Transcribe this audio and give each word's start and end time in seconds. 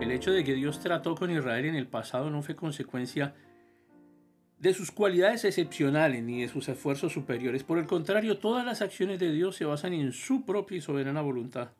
El 0.00 0.10
hecho 0.10 0.32
de 0.32 0.44
que 0.44 0.54
Dios 0.54 0.80
trató 0.80 1.14
con 1.14 1.30
Israel 1.30 1.66
en 1.66 1.76
el 1.76 1.86
pasado 1.86 2.30
no 2.30 2.42
fue 2.42 2.54
consecuencia 2.54 3.34
de 4.58 4.74
sus 4.74 4.90
cualidades 4.90 5.44
excepcionales 5.44 6.22
ni 6.22 6.40
de 6.40 6.48
sus 6.48 6.68
esfuerzos 6.68 7.12
superiores. 7.12 7.64
Por 7.64 7.78
el 7.78 7.86
contrario, 7.86 8.38
todas 8.38 8.64
las 8.64 8.82
acciones 8.82 9.20
de 9.20 9.30
Dios 9.32 9.56
se 9.56 9.64
basan 9.64 9.92
en 9.92 10.12
su 10.12 10.44
propia 10.44 10.78
y 10.78 10.80
soberana 10.80 11.20
voluntad. 11.20 11.72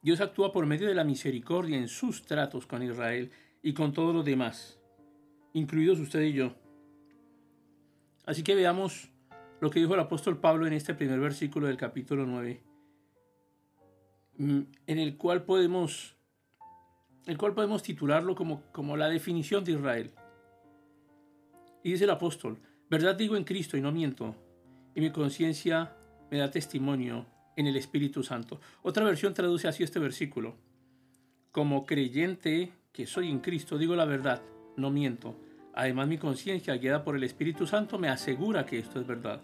Dios 0.00 0.20
actúa 0.20 0.52
por 0.52 0.66
medio 0.66 0.88
de 0.88 0.94
la 0.94 1.04
misericordia 1.04 1.78
en 1.78 1.88
sus 1.88 2.22
tratos 2.26 2.66
con 2.66 2.82
Israel 2.82 3.30
y 3.62 3.72
con 3.72 3.92
todos 3.92 4.14
los 4.14 4.24
demás, 4.24 4.80
incluidos 5.52 6.00
usted 6.00 6.22
y 6.22 6.32
yo. 6.32 6.54
Así 8.26 8.42
que 8.42 8.54
veamos 8.54 9.10
lo 9.60 9.70
que 9.70 9.78
dijo 9.78 9.94
el 9.94 10.00
apóstol 10.00 10.38
Pablo 10.38 10.66
en 10.66 10.72
este 10.72 10.94
primer 10.94 11.20
versículo 11.20 11.68
del 11.68 11.76
capítulo 11.76 12.26
9, 12.26 12.60
mm, 14.38 14.60
en 14.86 14.98
el 14.98 15.16
cual 15.16 15.44
podemos, 15.44 16.16
el 17.26 17.38
cual 17.38 17.54
podemos 17.54 17.82
titularlo 17.82 18.34
como, 18.34 18.62
como 18.72 18.96
la 18.96 19.08
definición 19.08 19.64
de 19.64 19.72
Israel. 19.72 20.10
Y 21.82 21.92
dice 21.92 22.04
el 22.04 22.10
apóstol, 22.10 22.58
verdad 22.90 23.14
digo 23.14 23.36
en 23.36 23.44
Cristo 23.44 23.76
y 23.76 23.80
no 23.80 23.92
miento, 23.92 24.34
y 24.94 25.00
mi 25.00 25.10
conciencia 25.10 25.96
me 26.30 26.38
da 26.38 26.50
testimonio 26.50 27.26
en 27.56 27.66
el 27.66 27.76
Espíritu 27.76 28.22
Santo. 28.22 28.60
Otra 28.82 29.04
versión 29.04 29.34
traduce 29.34 29.68
así 29.68 29.82
este 29.82 29.98
versículo. 29.98 30.56
Como 31.50 31.84
creyente 31.84 32.72
que 32.92 33.06
soy 33.06 33.30
en 33.30 33.40
Cristo, 33.40 33.78
digo 33.78 33.94
la 33.96 34.04
verdad, 34.04 34.42
no 34.76 34.90
miento. 34.90 35.36
Además 35.74 36.08
mi 36.08 36.18
conciencia, 36.18 36.76
guiada 36.76 37.04
por 37.04 37.16
el 37.16 37.24
Espíritu 37.24 37.66
Santo, 37.66 37.98
me 37.98 38.08
asegura 38.08 38.66
que 38.66 38.78
esto 38.78 39.00
es 39.00 39.06
verdad. 39.06 39.42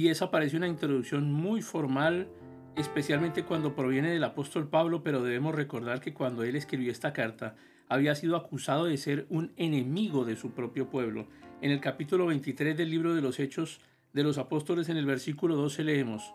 Y 0.00 0.08
esa 0.08 0.30
parece 0.30 0.56
una 0.56 0.66
introducción 0.66 1.30
muy 1.30 1.60
formal, 1.60 2.26
especialmente 2.74 3.44
cuando 3.44 3.74
proviene 3.74 4.10
del 4.10 4.24
apóstol 4.24 4.66
Pablo, 4.66 5.02
pero 5.02 5.22
debemos 5.22 5.54
recordar 5.54 6.00
que 6.00 6.14
cuando 6.14 6.42
él 6.42 6.56
escribió 6.56 6.90
esta 6.90 7.12
carta, 7.12 7.54
había 7.86 8.14
sido 8.14 8.34
acusado 8.34 8.86
de 8.86 8.96
ser 8.96 9.26
un 9.28 9.52
enemigo 9.58 10.24
de 10.24 10.36
su 10.36 10.52
propio 10.52 10.88
pueblo. 10.88 11.26
En 11.60 11.70
el 11.70 11.80
capítulo 11.80 12.24
23 12.24 12.78
del 12.78 12.88
libro 12.88 13.14
de 13.14 13.20
los 13.20 13.38
Hechos 13.38 13.82
de 14.14 14.22
los 14.22 14.38
Apóstoles, 14.38 14.88
en 14.88 14.96
el 14.96 15.04
versículo 15.04 15.54
12 15.54 15.84
leemos, 15.84 16.34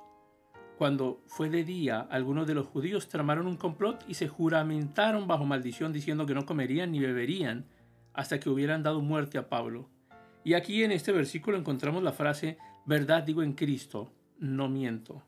Cuando 0.77 1.23
fue 1.25 1.49
de 1.49 1.63
día, 1.63 2.01
algunos 2.01 2.45
de 2.45 2.53
los 2.53 2.67
judíos 2.67 3.09
tramaron 3.09 3.47
un 3.47 3.57
complot 3.57 4.05
y 4.07 4.13
se 4.13 4.27
juramentaron 4.27 5.25
bajo 5.25 5.45
maldición 5.45 5.91
diciendo 5.91 6.27
que 6.27 6.35
no 6.35 6.45
comerían 6.45 6.91
ni 6.91 6.99
beberían 6.99 7.65
hasta 8.13 8.39
que 8.39 8.51
hubieran 8.51 8.83
dado 8.83 9.01
muerte 9.01 9.39
a 9.39 9.49
Pablo. 9.49 9.89
Y 10.43 10.53
aquí 10.53 10.83
en 10.83 10.91
este 10.91 11.11
versículo 11.11 11.57
encontramos 11.57 12.03
la 12.03 12.11
frase, 12.11 12.59
verdad 12.85 13.23
digo 13.23 13.41
en 13.41 13.53
Cristo, 13.53 14.11
no 14.39 14.69
miento, 14.69 15.23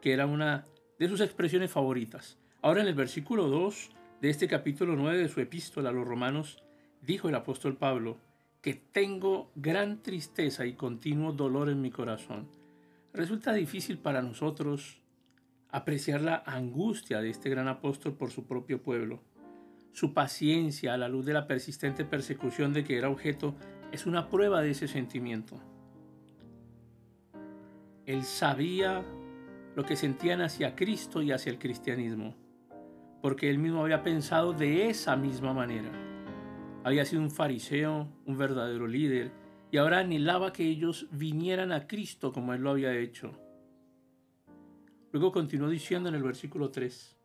que 0.00 0.12
era 0.12 0.26
una 0.26 0.64
de 0.98 1.08
sus 1.08 1.20
expresiones 1.20 1.70
favoritas. 1.70 2.38
Ahora 2.62 2.80
en 2.80 2.88
el 2.88 2.94
versículo 2.94 3.48
2 3.48 3.90
de 4.22 4.30
este 4.30 4.48
capítulo 4.48 4.96
9 4.96 5.18
de 5.18 5.28
su 5.28 5.40
epístola 5.40 5.90
a 5.90 5.92
los 5.92 6.06
romanos, 6.06 6.62
dijo 7.02 7.28
el 7.28 7.34
apóstol 7.34 7.76
Pablo, 7.76 8.16
que 8.62 8.74
tengo 8.74 9.50
gran 9.54 10.02
tristeza 10.02 10.64
y 10.64 10.72
continuo 10.72 11.32
dolor 11.32 11.68
en 11.68 11.82
mi 11.82 11.90
corazón. 11.90 12.48
Resulta 13.12 13.52
difícil 13.52 13.98
para 13.98 14.22
nosotros 14.22 15.02
apreciar 15.68 16.22
la 16.22 16.42
angustia 16.46 17.20
de 17.20 17.28
este 17.28 17.50
gran 17.50 17.68
apóstol 17.68 18.14
por 18.14 18.30
su 18.30 18.46
propio 18.46 18.82
pueblo. 18.82 19.20
Su 19.92 20.14
paciencia 20.14 20.94
a 20.94 20.96
la 20.96 21.08
luz 21.08 21.26
de 21.26 21.34
la 21.34 21.46
persistente 21.46 22.04
persecución 22.04 22.72
de 22.72 22.84
que 22.84 22.96
era 22.96 23.10
objeto 23.10 23.54
es 23.92 24.06
una 24.06 24.30
prueba 24.30 24.62
de 24.62 24.70
ese 24.70 24.88
sentimiento. 24.88 25.60
Él 28.06 28.24
sabía 28.24 29.04
lo 29.74 29.84
que 29.84 29.96
sentían 29.96 30.40
hacia 30.40 30.76
Cristo 30.76 31.22
y 31.22 31.32
hacia 31.32 31.50
el 31.50 31.58
cristianismo 31.58 32.36
porque 33.24 33.48
él 33.48 33.58
mismo 33.58 33.80
había 33.80 34.02
pensado 34.02 34.52
de 34.52 34.90
esa 34.90 35.16
misma 35.16 35.54
manera. 35.54 35.90
Había 36.84 37.06
sido 37.06 37.22
un 37.22 37.30
fariseo, 37.30 38.06
un 38.26 38.36
verdadero 38.36 38.86
líder, 38.86 39.32
y 39.70 39.78
ahora 39.78 40.00
anhelaba 40.00 40.52
que 40.52 40.64
ellos 40.68 41.06
vinieran 41.10 41.72
a 41.72 41.86
Cristo 41.86 42.34
como 42.34 42.52
él 42.52 42.60
lo 42.60 42.72
había 42.72 42.94
hecho. 42.94 43.32
Luego 45.10 45.32
continuó 45.32 45.70
diciendo 45.70 46.10
en 46.10 46.16
el 46.16 46.22
versículo 46.22 46.70
3, 46.70 47.16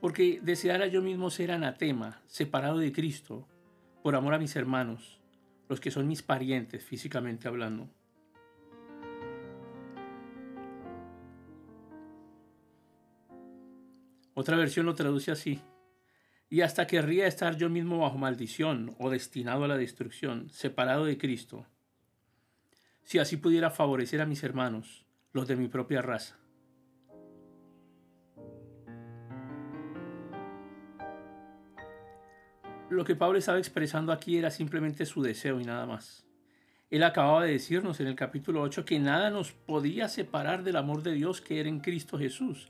porque 0.00 0.40
deseara 0.42 0.88
yo 0.88 1.00
mismo 1.00 1.30
ser 1.30 1.52
anatema, 1.52 2.20
separado 2.26 2.78
de 2.78 2.90
Cristo, 2.90 3.46
por 4.02 4.16
amor 4.16 4.34
a 4.34 4.40
mis 4.40 4.56
hermanos, 4.56 5.20
los 5.68 5.78
que 5.78 5.92
son 5.92 6.08
mis 6.08 6.24
parientes 6.24 6.82
físicamente 6.82 7.46
hablando. 7.46 7.88
Otra 14.42 14.56
versión 14.56 14.86
lo 14.86 14.96
traduce 14.96 15.30
así. 15.30 15.60
Y 16.50 16.62
hasta 16.62 16.88
querría 16.88 17.28
estar 17.28 17.56
yo 17.56 17.70
mismo 17.70 18.00
bajo 18.00 18.18
maldición 18.18 18.92
o 18.98 19.08
destinado 19.08 19.62
a 19.62 19.68
la 19.68 19.76
destrucción, 19.76 20.50
separado 20.50 21.04
de 21.04 21.16
Cristo, 21.16 21.64
si 23.04 23.20
así 23.20 23.36
pudiera 23.36 23.70
favorecer 23.70 24.20
a 24.20 24.26
mis 24.26 24.42
hermanos, 24.42 25.06
los 25.32 25.46
de 25.46 25.54
mi 25.54 25.68
propia 25.68 26.02
raza. 26.02 26.40
Lo 32.90 33.04
que 33.04 33.14
Pablo 33.14 33.38
estaba 33.38 33.58
expresando 33.58 34.10
aquí 34.10 34.38
era 34.38 34.50
simplemente 34.50 35.06
su 35.06 35.22
deseo 35.22 35.60
y 35.60 35.64
nada 35.64 35.86
más. 35.86 36.26
Él 36.90 37.04
acababa 37.04 37.44
de 37.44 37.52
decirnos 37.52 38.00
en 38.00 38.08
el 38.08 38.16
capítulo 38.16 38.60
8 38.62 38.84
que 38.84 38.98
nada 38.98 39.30
nos 39.30 39.52
podía 39.52 40.08
separar 40.08 40.64
del 40.64 40.74
amor 40.74 41.04
de 41.04 41.12
Dios 41.12 41.40
que 41.40 41.60
era 41.60 41.68
en 41.68 41.78
Cristo 41.78 42.18
Jesús. 42.18 42.68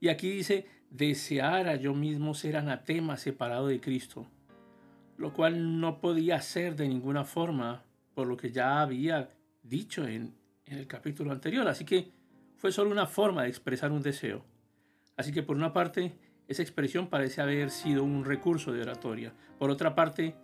Y 0.00 0.08
aquí 0.08 0.30
dice, 0.30 0.79
deseara 0.90 1.76
yo 1.76 1.94
mismo 1.94 2.34
ser 2.34 2.56
anatema 2.56 3.16
separado 3.16 3.68
de 3.68 3.80
Cristo, 3.80 4.26
lo 5.16 5.32
cual 5.32 5.80
no 5.80 6.00
podía 6.00 6.40
ser 6.40 6.76
de 6.76 6.88
ninguna 6.88 7.24
forma 7.24 7.84
por 8.14 8.26
lo 8.26 8.36
que 8.36 8.50
ya 8.50 8.80
había 8.80 9.30
dicho 9.62 10.06
en, 10.06 10.34
en 10.66 10.78
el 10.78 10.86
capítulo 10.86 11.32
anterior. 11.32 11.66
Así 11.68 11.84
que 11.84 12.10
fue 12.56 12.72
solo 12.72 12.90
una 12.90 13.06
forma 13.06 13.44
de 13.44 13.48
expresar 13.48 13.92
un 13.92 14.02
deseo. 14.02 14.44
Así 15.16 15.32
que 15.32 15.42
por 15.42 15.56
una 15.56 15.72
parte, 15.72 16.14
esa 16.48 16.62
expresión 16.62 17.08
parece 17.08 17.40
haber 17.40 17.70
sido 17.70 18.02
un 18.02 18.24
recurso 18.24 18.72
de 18.72 18.82
oratoria. 18.82 19.32
Por 19.58 19.70
otra 19.70 19.94
parte, 19.94 20.34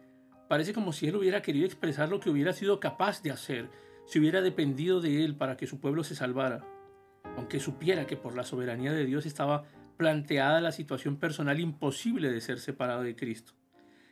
parece 0.48 0.72
como 0.72 0.92
si 0.92 1.08
él 1.08 1.16
hubiera 1.16 1.42
querido 1.42 1.66
expresar 1.66 2.08
lo 2.08 2.20
que 2.20 2.30
hubiera 2.30 2.52
sido 2.52 2.78
capaz 2.78 3.22
de 3.22 3.32
hacer 3.32 3.68
si 4.06 4.20
hubiera 4.20 4.40
dependido 4.40 5.00
de 5.00 5.24
él 5.24 5.34
para 5.34 5.56
que 5.56 5.66
su 5.66 5.80
pueblo 5.80 6.04
se 6.04 6.14
salvara, 6.14 6.64
aunque 7.36 7.58
supiera 7.58 8.06
que 8.06 8.16
por 8.16 8.36
la 8.36 8.44
soberanía 8.44 8.92
de 8.92 9.04
Dios 9.04 9.26
estaba 9.26 9.64
planteada 9.96 10.60
la 10.60 10.72
situación 10.72 11.16
personal 11.16 11.60
imposible 11.60 12.30
de 12.30 12.40
ser 12.40 12.58
separado 12.58 13.02
de 13.02 13.16
Cristo. 13.16 13.52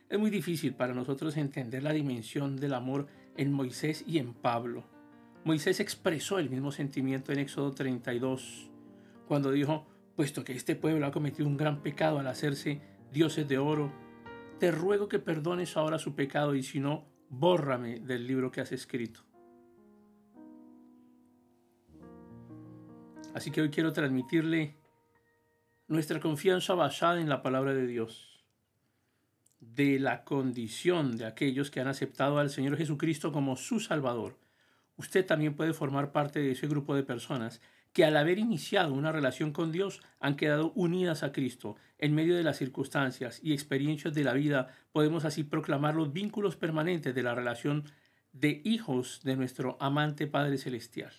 Es 0.09 0.19
muy 0.19 0.29
difícil 0.29 0.75
para 0.75 0.93
nosotros 0.93 1.37
entender 1.37 1.83
la 1.83 1.93
dimensión 1.93 2.57
del 2.57 2.73
amor 2.73 3.07
en 3.37 3.51
Moisés 3.51 4.03
y 4.07 4.19
en 4.19 4.33
Pablo. 4.33 4.83
Moisés 5.43 5.79
expresó 5.79 6.39
el 6.39 6.49
mismo 6.49 6.71
sentimiento 6.71 7.31
en 7.31 7.39
Éxodo 7.39 7.71
32, 7.71 8.69
cuando 9.27 9.51
dijo, 9.51 9.87
puesto 10.15 10.43
que 10.43 10.53
este 10.53 10.75
pueblo 10.75 11.05
ha 11.05 11.11
cometido 11.11 11.47
un 11.47 11.57
gran 11.57 11.81
pecado 11.81 12.19
al 12.19 12.27
hacerse 12.27 12.81
dioses 13.11 13.47
de 13.47 13.57
oro, 13.57 13.91
te 14.59 14.71
ruego 14.71 15.07
que 15.07 15.19
perdones 15.19 15.75
ahora 15.77 15.99
su 15.99 16.15
pecado 16.15 16.55
y 16.55 16.63
si 16.63 16.79
no, 16.79 17.05
bórrame 17.29 17.99
del 17.99 18.25
libro 18.25 18.51
que 18.51 18.61
has 18.61 18.71
escrito. 18.71 19.21
Así 23.33 23.51
que 23.51 23.61
hoy 23.61 23.69
quiero 23.69 23.91
transmitirle 23.91 24.77
nuestra 25.87 26.19
confianza 26.19 26.73
basada 26.73 27.21
en 27.21 27.29
la 27.29 27.41
palabra 27.41 27.73
de 27.73 27.85
Dios, 27.85 28.43
de 29.59 29.99
la 29.99 30.23
condición 30.23 31.17
de 31.17 31.25
aquellos 31.25 31.69
que 31.69 31.79
han 31.79 31.87
aceptado 31.87 32.39
al 32.39 32.49
Señor 32.49 32.77
Jesucristo 32.77 33.31
como 33.31 33.55
su 33.55 33.79
Salvador. 33.79 34.37
Usted 34.97 35.25
también 35.25 35.55
puede 35.55 35.73
formar 35.73 36.11
parte 36.11 36.39
de 36.39 36.51
ese 36.51 36.67
grupo 36.67 36.95
de 36.95 37.03
personas 37.03 37.61
que 37.93 38.03
al 38.03 38.17
haber 38.17 38.39
iniciado 38.39 38.93
una 38.93 39.11
relación 39.11 39.51
con 39.51 39.71
Dios 39.71 40.01
han 40.19 40.35
quedado 40.35 40.73
unidas 40.75 41.23
a 41.23 41.31
Cristo. 41.31 41.77
En 41.97 42.13
medio 42.13 42.35
de 42.35 42.43
las 42.43 42.57
circunstancias 42.57 43.39
y 43.41 43.53
experiencias 43.53 44.13
de 44.13 44.23
la 44.23 44.33
vida 44.33 44.75
podemos 44.91 45.23
así 45.23 45.43
proclamar 45.43 45.95
los 45.95 46.11
vínculos 46.11 46.57
permanentes 46.57 47.15
de 47.15 47.23
la 47.23 47.35
relación 47.35 47.85
de 48.33 48.61
hijos 48.65 49.21
de 49.23 49.37
nuestro 49.37 49.77
amante 49.79 50.27
Padre 50.27 50.57
Celestial. 50.57 51.13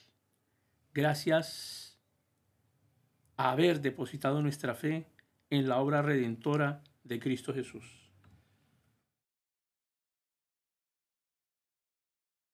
Gracias 0.93 1.86
haber 3.37 3.81
depositado 3.81 4.43
nuestra 4.43 4.75
fe 4.75 5.07
en 5.51 5.69
la 5.69 5.79
obra 5.79 6.03
redentora 6.03 6.83
de 7.05 7.21
Cristo 7.21 7.53
Jesús. 7.55 8.06